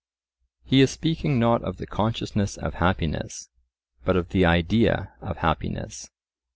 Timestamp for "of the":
1.61-1.85, 4.15-4.43